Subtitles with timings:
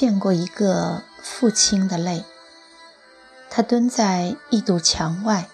[0.00, 2.22] 见过一个父亲的泪。
[3.50, 5.48] 他蹲在一堵墙外，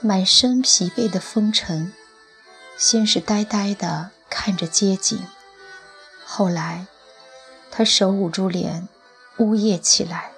[0.00, 1.92] 满身疲惫的风尘，
[2.76, 5.24] 先是呆呆地看着街景，
[6.26, 6.88] 后来
[7.70, 8.88] 他手捂住脸，
[9.36, 10.32] 呜咽起来。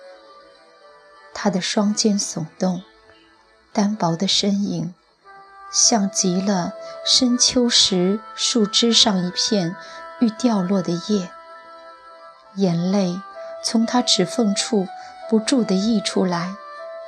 [1.33, 2.83] 他的双肩耸动，
[3.73, 4.95] 单薄的身影，
[5.73, 6.75] 像极了
[7.07, 9.75] 深秋时树枝上一片
[10.19, 11.31] 欲掉落的叶。
[12.57, 13.19] 眼泪
[13.63, 14.87] 从他指缝处
[15.29, 16.55] 不住地溢出来，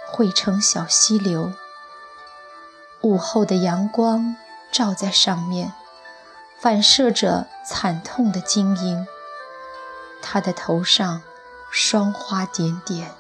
[0.07, 1.53] 汇成小溪流。
[3.01, 4.37] 午后的阳光
[4.71, 5.73] 照在上面，
[6.61, 9.07] 反射着惨痛的晶莹。
[10.21, 11.23] 他的头上
[11.71, 13.11] 霜花点点，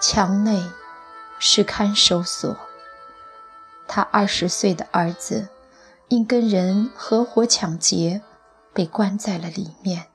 [0.00, 0.62] 墙内
[1.40, 2.56] 是看守所。
[3.88, 5.48] 他二十岁的儿子
[6.08, 8.22] 因跟人合伙抢劫，
[8.72, 10.06] 被关在了里面。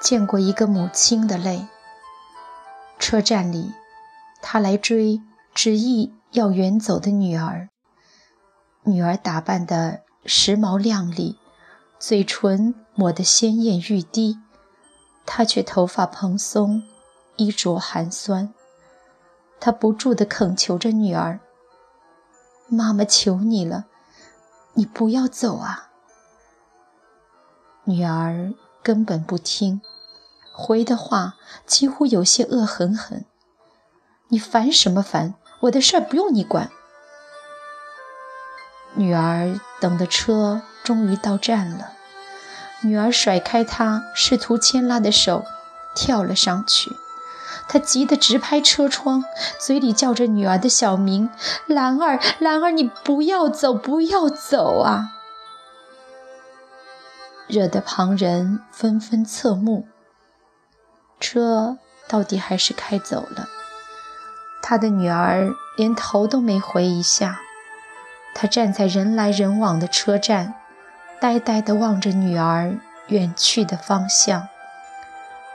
[0.00, 1.66] 见过一个母亲的泪。
[2.98, 3.72] 车站里，
[4.42, 5.20] 他来追
[5.54, 7.68] 执意要远走的女儿。
[8.82, 11.38] 女儿打扮得时髦靓丽，
[11.98, 14.38] 嘴唇抹得鲜艳欲滴，
[15.26, 16.82] 他却头发蓬松，
[17.36, 18.52] 衣着寒酸。
[19.60, 21.40] 他不住地恳求着女儿
[22.70, 23.86] ：“妈妈，求你了，
[24.74, 25.90] 你不要走啊！”
[27.84, 29.80] 女儿根本不听。
[30.52, 33.24] 回的话几乎有些恶狠狠
[34.28, 35.34] ：“你烦什么烦？
[35.60, 36.70] 我的事儿不用你管。”
[38.94, 41.92] 女儿等的车终于到站了，
[42.80, 45.44] 女儿甩开他试图牵拉的手，
[45.94, 46.96] 跳了上去。
[47.68, 49.24] 他急得直拍车窗，
[49.60, 51.30] 嘴里叫着女儿的小名
[51.68, 55.10] ：“兰儿，兰儿，你不要走，不要走啊！”
[57.48, 59.88] 惹得旁人纷纷侧目。
[61.18, 63.48] 车到底还是开走了，
[64.62, 67.40] 他的女儿连头都没回一下。
[68.34, 70.54] 他站在人来人往的车站，
[71.18, 72.78] 呆呆地望着女儿
[73.08, 74.48] 远去的方向。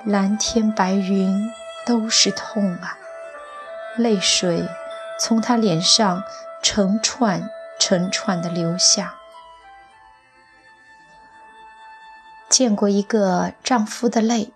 [0.03, 1.49] 蓝天白云
[1.85, 2.97] 都是痛啊，
[3.95, 4.67] 泪水
[5.17, 6.23] 从他脸上
[6.61, 7.49] 成串
[7.79, 9.15] 成串地流下。
[12.53, 14.53] 见过一个丈夫的泪。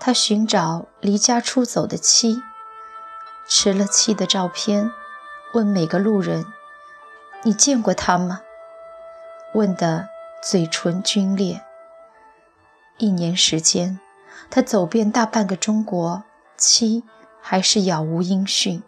[0.00, 2.42] 他寻找离家出走的妻，
[3.46, 4.90] 吃了妻的照片，
[5.52, 6.44] 问每个路人
[7.44, 8.40] ：“你见过他吗？”
[9.54, 10.08] 问得
[10.42, 11.62] 嘴唇皲裂。
[12.98, 14.00] 一年时间，
[14.50, 16.24] 他走遍大半个中国，
[16.56, 17.04] 妻
[17.40, 18.82] 还是杳无音讯。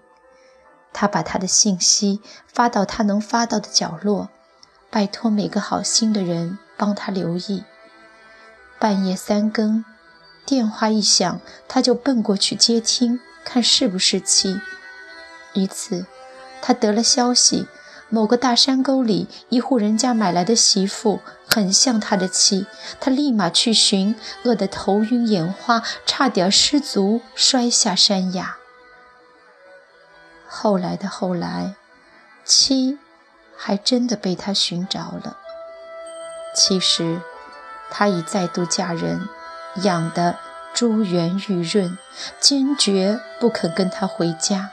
[0.93, 4.31] 他把他的信息发到他能发到的角落，
[4.91, 7.63] 拜托每个好心的人帮他留意。
[8.79, 9.85] 半夜三更。
[10.45, 14.61] 电话一响，他就奔过去接听，看是不是妻。
[15.55, 16.07] 一次，
[16.63, 17.67] 他得了消息，
[18.09, 22.67] 某个大山沟里一户人家买来的媳妇很像他的妻，
[23.01, 28.57] 他立马去寻，饿得头晕眼花，差点失足摔下山崖。
[30.47, 31.75] 后来的后来，
[32.45, 32.99] 妻
[33.57, 35.37] 还真的被他寻着了。
[36.55, 37.21] 其实，
[37.91, 39.29] 他已再度嫁人。
[39.83, 40.37] 养得
[40.73, 41.99] 珠圆玉润，
[42.41, 44.71] 坚决不肯跟他回家。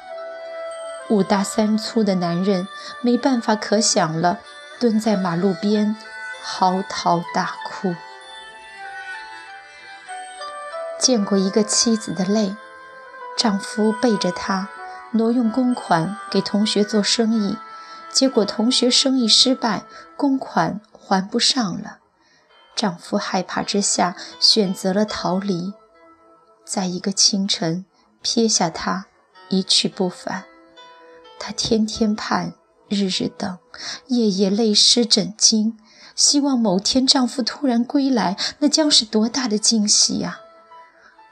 [1.09, 2.69] 五大三粗的男人
[3.01, 4.39] 没办法可想了，
[4.79, 5.97] 蹲在马路边
[6.41, 7.95] 嚎啕大哭。
[10.97, 12.55] 见过一个妻子的泪，
[13.37, 14.69] 丈夫背着她
[15.11, 17.57] 挪用公款给同学做生意，
[18.09, 19.83] 结果同学生意失败，
[20.15, 21.97] 公款还不上了。
[22.75, 25.73] 丈夫害怕之下，选择了逃离，
[26.65, 27.85] 在一个清晨
[28.21, 29.05] 撇下她
[29.49, 30.45] 一去不返。
[31.39, 32.53] 她天天盼，
[32.89, 33.57] 日日等，
[34.07, 35.73] 夜夜泪湿枕巾，
[36.15, 40.39] 希望某天丈夫突然归来，那将是多大的惊喜呀！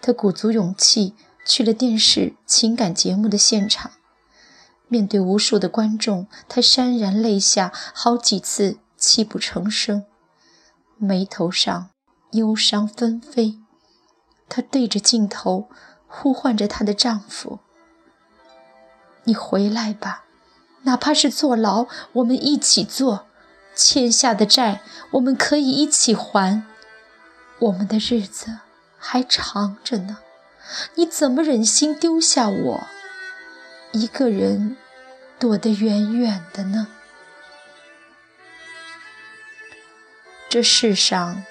[0.02, 1.16] 她鼓足勇气
[1.46, 3.92] 去了电视情感节目的现场，
[4.88, 10.06] 面对无数的观众，她潸然泪下，好几次泣不成声。
[11.04, 11.90] 眉头上
[12.34, 13.58] 忧伤纷飞，
[14.48, 15.68] 她对着镜头
[16.06, 17.58] 呼唤着她的丈夫
[19.26, 20.26] ：“你回来吧，
[20.84, 23.26] 哪怕是坐牢，我们一起坐；
[23.74, 24.84] 欠下的债，
[25.14, 26.64] 我们可以一起还。
[27.58, 28.60] 我们的日子
[29.00, 30.20] 还长着呢，
[30.94, 32.84] 你怎么忍心丢下我，
[33.92, 34.78] 一个人
[35.40, 36.88] 躲得远远的呢？”
[40.52, 41.46] 这世上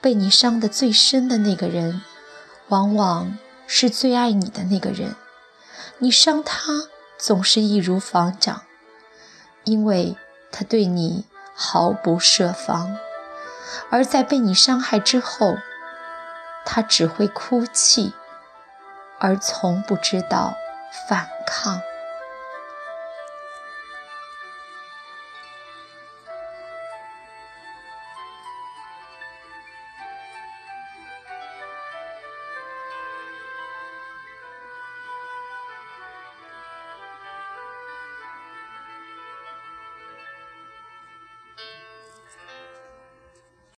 [0.00, 2.02] 被你伤得最深的那个人，
[2.70, 5.14] 往往是最爱你的那个人。
[5.98, 8.62] 你伤他，总是易如反掌，
[9.62, 10.16] 因为
[10.50, 11.24] 他对你
[11.54, 12.96] 毫不设防；
[13.90, 15.58] 而在被你伤害之后，
[16.64, 18.12] 他只会哭泣，
[19.20, 20.56] 而从不知道
[21.08, 21.80] 反抗。